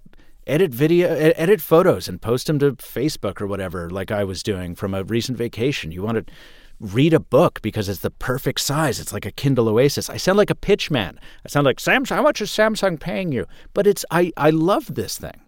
[0.46, 4.74] edit video, edit photos and post them to Facebook or whatever, like I was doing
[4.74, 5.90] from a recent vacation.
[5.90, 6.32] You want to
[6.80, 9.00] read a book because it's the perfect size.
[9.00, 10.10] It's like a Kindle Oasis.
[10.10, 11.18] I sound like a pitch man.
[11.44, 12.16] I sound like Samsung.
[12.16, 13.46] How much is Samsung paying you?
[13.72, 15.40] But it's I I love this thing,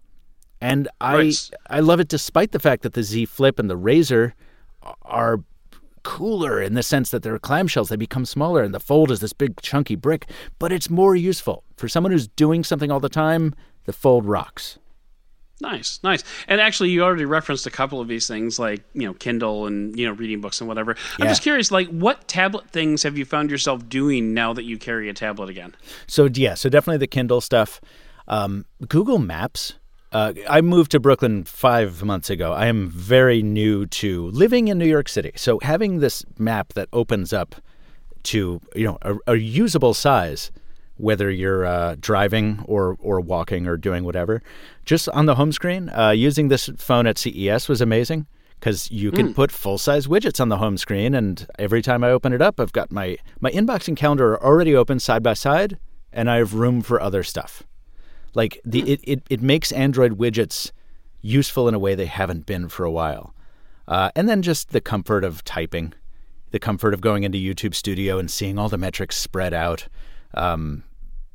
[0.61, 1.49] and I Right.
[1.69, 4.33] I love it despite the fact that the Z Flip and the Razr
[5.03, 5.43] are
[6.07, 7.89] cooler in the sense that they're clamshells.
[7.89, 10.29] They become smaller, and the Fold is this big chunky brick.
[10.57, 13.53] But it's more useful for someone who's doing something all the time.
[13.83, 14.79] The Fold rocks.
[15.59, 16.23] Nice, nice.
[16.47, 19.99] And actually, you already referenced a couple of these things, like you know, Kindle and
[19.99, 20.95] you know, reading books and whatever.
[21.19, 24.77] I'm just curious, like, what tablet things have you found yourself doing now that you
[24.77, 25.75] carry a tablet again?
[26.07, 27.81] So yeah, so definitely the Kindle stuff.
[28.29, 29.73] Um, Google Maps.
[30.17, 32.51] Uh, I moved to Brooklyn five months ago.
[32.51, 35.31] I am very new to living in New York City.
[35.35, 37.53] So having this map that opens up
[38.23, 40.51] to you know a, a usable size,
[40.95, 44.41] whether you're uh, driving or or walking or doing whatever,
[44.85, 45.89] just on the home screen.
[45.89, 48.25] Uh, using this phone at CES was amazing
[48.59, 52.09] because you can put full size widgets on the home screen, and every time I
[52.09, 55.35] open it up, I've got my my inbox and calendar are already open side by
[55.35, 55.77] side,
[56.11, 57.61] and I have room for other stuff.
[58.33, 60.71] Like the it, it, it makes Android widgets
[61.21, 63.33] useful in a way they haven't been for a while.
[63.87, 65.93] Uh, and then just the comfort of typing,
[66.51, 69.87] the comfort of going into YouTube Studio and seeing all the metrics spread out.
[70.33, 70.83] Um,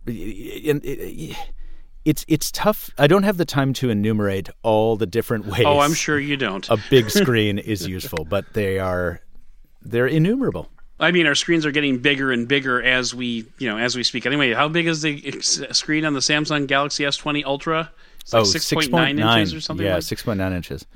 [0.07, 1.36] it, it,
[2.05, 2.90] it's it's tough.
[2.99, 5.64] I don't have the time to enumerate all the different ways.
[5.64, 6.68] Oh, I'm sure you don't.
[6.68, 9.20] a big screen is useful, but they are
[9.80, 10.68] they're innumerable.
[11.01, 14.05] I mean, our screens are getting bigger and bigger as we, you know, as we
[14.05, 14.24] speak.
[14.26, 15.20] Anyway, how big is the
[15.72, 17.90] screen on the Samsung Galaxy S20 Ultra?
[18.20, 19.84] It's like oh, 6.9 inches or something.
[19.84, 20.05] Yeah, like?
[20.05, 20.86] 6.9 inches.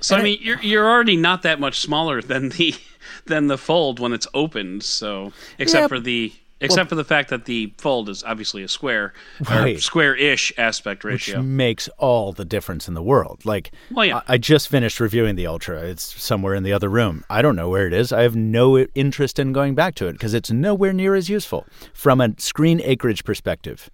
[0.00, 2.74] So and I mean, you're you're already not that much smaller than the
[3.26, 4.84] than the Fold when it's opened.
[4.84, 8.62] So, except yeah, for the except well, for the fact that the fold is obviously
[8.62, 9.12] a square
[9.48, 9.80] right.
[9.80, 11.38] square-ish aspect ratio.
[11.38, 13.44] which makes all the difference in the world.
[13.44, 14.16] Like well, yeah.
[14.28, 15.80] I, I, just finished reviewing the ultra.
[15.82, 17.24] It's somewhere in the other room.
[17.28, 18.12] I don't know where it is.
[18.12, 21.66] I have no interest in going back to it because it's nowhere near as useful.
[21.92, 23.90] From a screen acreage perspective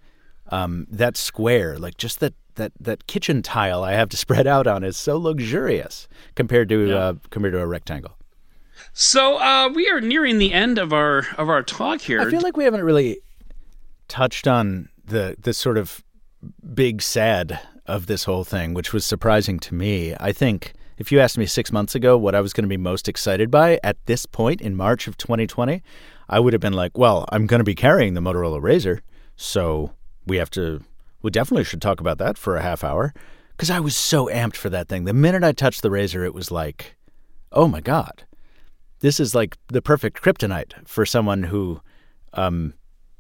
[0.53, 4.67] um, that square like just that that that kitchen tile i have to spread out
[4.67, 6.07] on is so luxurious
[6.37, 6.97] compared to yeah.
[6.97, 8.17] uh, compared to a rectangle
[8.93, 12.21] so uh, we are nearing the end of our of our talk here.
[12.21, 13.21] I feel like we haven't really
[14.09, 16.05] touched on the the sort of
[16.75, 20.15] big sad of this whole thing, which was surprising to me.
[20.21, 22.77] I think if you asked me six months ago what I was going to be
[22.77, 25.83] most excited by at this point in March of 2020,
[26.29, 29.01] I would have been like, "Well, I'm going to be carrying the Motorola Razr,
[29.37, 29.93] so
[30.27, 30.83] we have to.
[31.23, 33.15] We definitely should talk about that for a half hour."
[33.53, 35.05] Because I was so amped for that thing.
[35.05, 36.97] The minute I touched the Razr, it was like,
[37.53, 38.25] "Oh my god."
[39.03, 41.81] This is like the perfect kryptonite for someone who
[42.33, 42.73] um,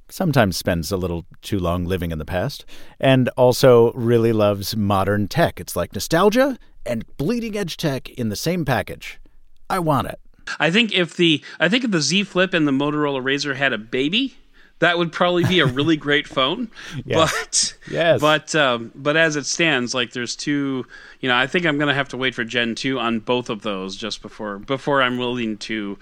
[0.09, 2.65] sometimes spends a little too long living in the past
[2.99, 5.61] and also really loves modern tech.
[5.61, 6.57] It's like nostalgia
[6.87, 9.21] and bleeding edge tech in the same package.
[9.69, 10.21] I want it.
[10.59, 13.73] I think if the I think if the Z Flip and the Motorola Razr had
[13.73, 14.37] a baby,
[14.83, 16.69] that would probably be a really great phone.
[17.05, 17.17] yes.
[17.31, 18.21] But yes.
[18.21, 20.85] but um, but as it stands, like there's two.
[21.21, 23.63] You know, I think I'm gonna have to wait for Gen two on both of
[23.63, 25.99] those just before before I'm willing to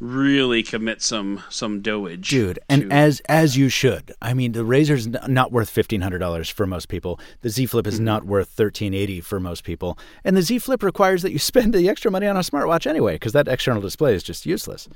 [0.00, 2.58] really commit some some doage, dude.
[2.68, 4.12] And to, as as you should.
[4.20, 7.20] I mean, the Razr's not worth fifteen hundred dollars for most people.
[7.42, 8.04] The Z Flip is mm-hmm.
[8.04, 11.72] not worth thirteen eighty for most people, and the Z Flip requires that you spend
[11.72, 14.88] the extra money on a smartwatch anyway, because that external display is just useless.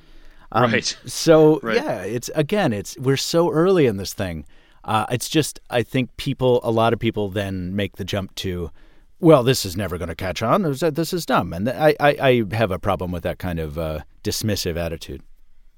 [0.53, 0.97] Um, right.
[1.07, 1.77] So right.
[1.77, 4.45] yeah, it's again, it's we're so early in this thing.
[4.85, 8.71] Uh, it's just I think people, a lot of people, then make the jump to,
[9.21, 10.63] well, this is never going to catch on.
[10.63, 14.01] This is dumb, and I, I, I have a problem with that kind of uh,
[14.25, 15.23] dismissive attitude.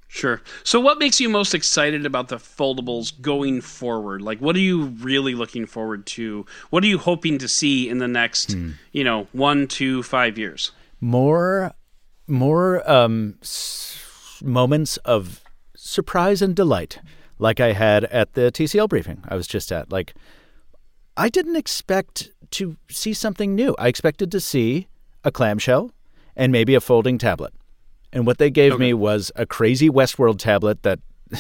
[0.09, 0.41] Sure.
[0.63, 4.23] So, what makes you most excited about the foldables going forward?
[4.23, 6.47] Like, what are you really looking forward to?
[6.71, 8.73] What are you hoping to see in the next, hmm.
[8.93, 10.71] you know, one, two, five years?
[11.01, 11.75] More,
[12.29, 13.39] more um,
[14.45, 15.43] moments of
[15.77, 17.01] surprise and delight,
[17.39, 19.91] like I had at the TCL briefing I was just at.
[19.91, 20.15] Like,
[21.17, 23.75] I didn't expect to see something new.
[23.79, 24.89] I expected to see
[25.25, 25.91] a clamshell
[26.37, 27.53] and maybe a folding tablet.
[28.13, 28.81] And what they gave okay.
[28.81, 31.01] me was a crazy Westworld tablet that,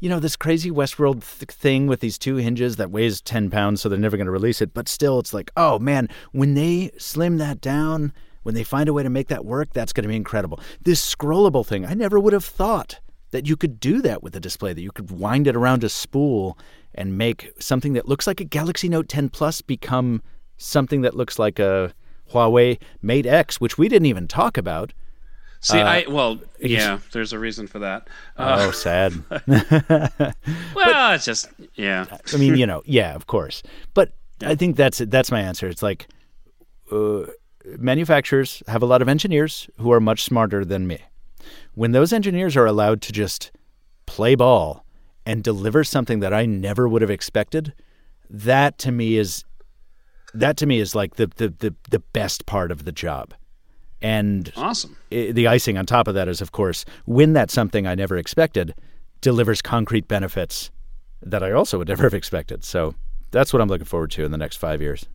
[0.00, 3.80] you know, this crazy Westworld th- thing with these two hinges that weighs 10 pounds,
[3.80, 4.74] so they're never going to release it.
[4.74, 8.12] But still, it's like, oh man, when they slim that down
[8.42, 10.60] when they find a way to make that work, that's going to be incredible.
[10.82, 14.40] This scrollable thing, I never would have thought that you could do that with a
[14.40, 16.58] display, that you could wind it around a spool
[16.94, 20.22] and make something that looks like a Galaxy Note 10 Plus become
[20.56, 21.92] something that looks like a
[22.32, 24.92] Huawei Mate X, which we didn't even talk about.
[25.60, 26.98] See, uh, I well, yeah.
[27.12, 28.08] There's a reason for that.
[28.36, 29.12] Uh, oh, sad.
[29.28, 29.42] well,
[30.74, 32.06] but, it's just yeah.
[32.32, 33.62] I mean, you know, yeah, of course.
[33.92, 34.12] But
[34.42, 35.66] I think that's that's my answer.
[35.66, 36.06] It's like
[36.92, 37.22] uh,
[37.78, 40.98] manufacturers have a lot of engineers who are much smarter than me.
[41.74, 43.50] When those engineers are allowed to just
[44.06, 44.84] play ball
[45.26, 47.74] and deliver something that I never would have expected,
[48.30, 49.44] that to me is
[50.34, 53.34] that to me is like the the the, the best part of the job.
[54.00, 54.96] And awesome.
[55.10, 58.16] It, the icing on top of that is, of course, when that something I never
[58.16, 58.74] expected
[59.20, 60.70] delivers concrete benefits
[61.20, 62.64] that I also would never have expected.
[62.64, 62.94] So
[63.30, 65.06] that's what I'm looking forward to in the next five years.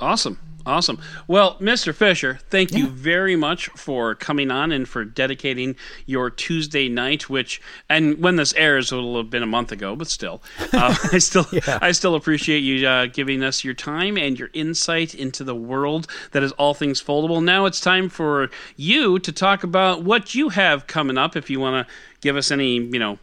[0.00, 0.38] Awesome.
[0.66, 0.98] Awesome.
[1.28, 1.94] Well, Mr.
[1.94, 2.78] Fisher, thank yeah.
[2.78, 5.76] you very much for coming on and for dedicating
[6.06, 10.08] your Tuesday night, which, and when this airs, it'll have been a month ago, but
[10.08, 10.42] still,
[10.72, 11.78] uh, I still, yeah.
[11.82, 16.06] I still appreciate you uh, giving us your time and your insight into the world
[16.32, 17.44] that is all things foldable.
[17.44, 21.36] Now it's time for you to talk about what you have coming up.
[21.36, 23.18] If you want to give us any, you know,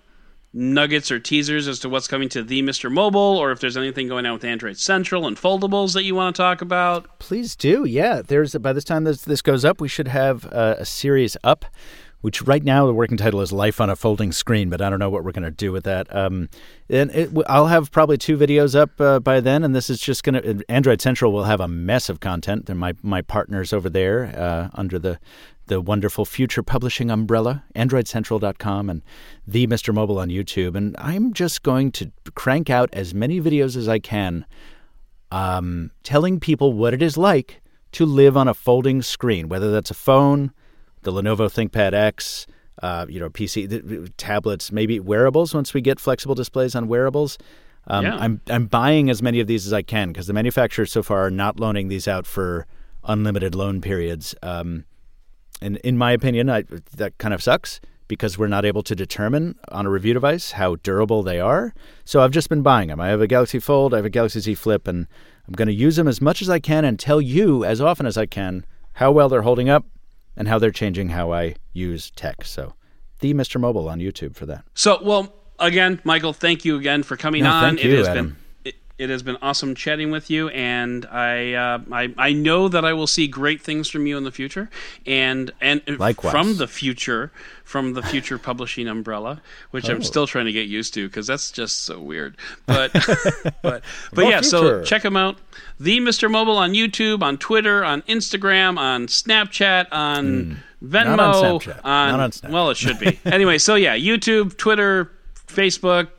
[0.54, 2.92] nuggets or teasers as to what's coming to the Mr.
[2.92, 6.36] Mobile, or if there's anything going on with Android Central and foldables that you want
[6.36, 7.20] to talk about.
[7.20, 7.86] Please do.
[7.86, 11.38] Yeah, there's by this time this this goes up, we should have a, a series
[11.44, 11.66] up
[12.22, 15.00] which right now the working title is Life on a Folding Screen, but I don't
[15.00, 16.14] know what we're going to do with that.
[16.16, 16.50] Um,
[16.88, 20.24] and it, I'll have probably two videos up uh, by then, and this is just
[20.24, 20.64] going to.
[20.70, 22.68] Android Central will have a mess of content.
[22.68, 25.20] They're my, my partners over there uh, under the
[25.72, 29.02] the wonderful future publishing umbrella, androidcentral.com and
[29.48, 29.94] the Mr.
[29.94, 30.76] Mobile on YouTube.
[30.76, 34.46] And I'm just going to crank out as many videos as I can
[35.32, 37.62] um, telling people what it is like
[37.94, 40.52] to live on a folding screen, whether that's a phone,
[41.04, 42.48] the Lenovo ThinkPad X,
[42.84, 45.54] uh, you know, PC, tablets, maybe wearables.
[45.54, 47.38] Once we get flexible displays on wearables,
[47.88, 48.18] um, yeah.
[48.18, 51.28] I'm I'm buying as many of these as I can because the manufacturers so far
[51.28, 52.68] are not loaning these out for
[53.06, 54.36] unlimited loan periods.
[54.44, 54.84] Um,
[55.62, 56.64] and in my opinion, I,
[56.96, 60.76] that kind of sucks because we're not able to determine on a review device how
[60.78, 61.74] durable they are.
[62.04, 63.00] So I've just been buying them.
[63.00, 65.08] I have a Galaxy Fold, I have a Galaxy Z Flip, and
[65.48, 68.06] I'm going to use them as much as I can and tell you as often
[68.06, 69.86] as I can how well they're holding up
[70.36, 72.44] and how they're changing how I use tech.
[72.44, 72.74] So,
[73.20, 73.62] the Mr.
[73.62, 74.66] Mobile on YouTube for that.
[74.74, 77.76] So, well, again, Michael, thank you again for coming no, on.
[77.76, 78.28] Thank you, it has Adam.
[78.28, 78.36] been
[79.02, 82.94] it has been awesome chatting with you, and I, uh, I I know that I
[82.94, 84.70] will see great things from you in the future,
[85.08, 86.32] and and Likewise.
[86.32, 87.32] from the future,
[87.64, 89.42] from the future publishing umbrella,
[89.72, 89.94] which oh.
[89.94, 92.38] I'm still trying to get used to because that's just so weird.
[92.68, 92.94] But
[93.64, 93.84] but
[94.14, 94.44] but yeah, future.
[94.44, 95.40] so check them out.
[95.80, 96.30] The Mr.
[96.30, 100.58] Mobile on YouTube, on Twitter, on Instagram, on Snapchat, on mm.
[100.84, 101.80] Venmo, Not on Snapchat.
[101.84, 102.52] On, Not on Snapchat.
[102.52, 103.58] well, it should be anyway.
[103.58, 105.12] So yeah, YouTube, Twitter,
[105.48, 106.10] Facebook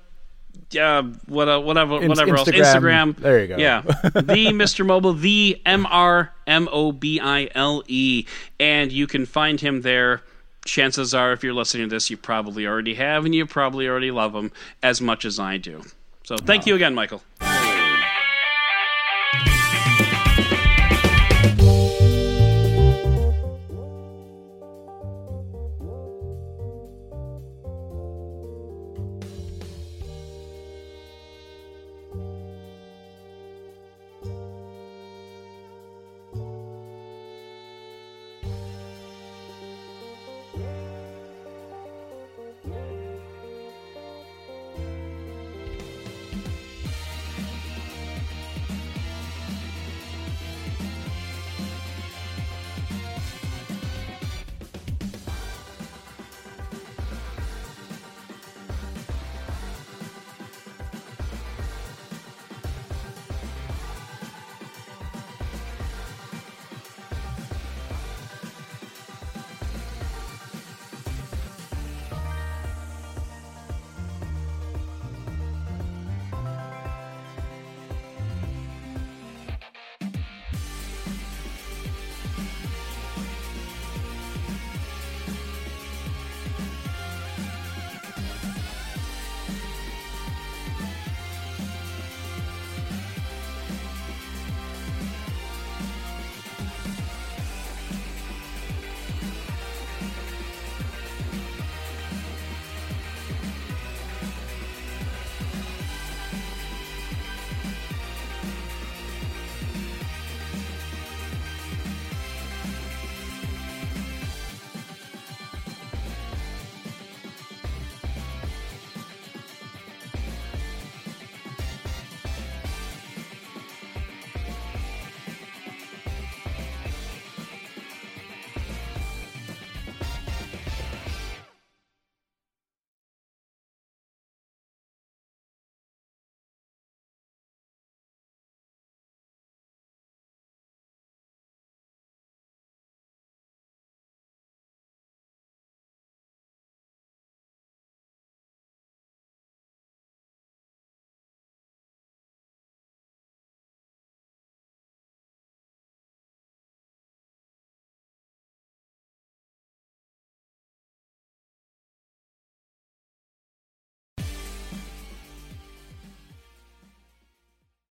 [0.77, 2.49] uh, what, uh, whatever, whatever else.
[2.49, 3.17] Instagram.
[3.17, 3.57] There you go.
[3.57, 3.81] Yeah,
[4.15, 4.85] the Mr.
[4.85, 8.27] Mobile, the M R M O B I L E,
[8.59, 10.23] and you can find him there.
[10.65, 14.13] Chances are, if you're listening to this, you probably already have, and you probably already
[14.13, 14.53] love him
[14.83, 15.83] as much as I do.
[16.25, 16.71] So, thank wow.
[16.71, 17.23] you again, Michael.